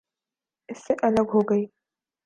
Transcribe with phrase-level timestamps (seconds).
[0.69, 1.65] اس سے الگ ہو گئی۔